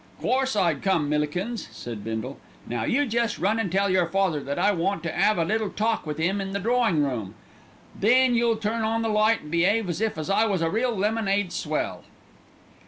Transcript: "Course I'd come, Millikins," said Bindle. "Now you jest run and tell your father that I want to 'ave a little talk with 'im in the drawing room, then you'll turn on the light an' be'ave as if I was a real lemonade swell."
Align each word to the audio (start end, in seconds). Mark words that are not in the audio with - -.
"Course 0.19 0.55
I'd 0.55 0.81
come, 0.81 1.09
Millikins," 1.09 1.67
said 1.71 2.03
Bindle. 2.03 2.39
"Now 2.65 2.85
you 2.85 3.05
jest 3.05 3.37
run 3.37 3.59
and 3.59 3.71
tell 3.71 3.87
your 3.87 4.07
father 4.07 4.39
that 4.39 4.57
I 4.57 4.71
want 4.71 5.03
to 5.03 5.15
'ave 5.15 5.39
a 5.39 5.45
little 5.45 5.69
talk 5.69 6.07
with 6.07 6.19
'im 6.19 6.41
in 6.41 6.53
the 6.53 6.59
drawing 6.59 7.03
room, 7.03 7.35
then 7.93 8.33
you'll 8.33 8.57
turn 8.57 8.83
on 8.83 9.03
the 9.03 9.09
light 9.09 9.41
an' 9.43 9.51
be'ave 9.51 9.87
as 9.87 10.01
if 10.01 10.17
I 10.27 10.47
was 10.47 10.63
a 10.63 10.71
real 10.71 10.91
lemonade 10.97 11.53
swell." 11.53 12.01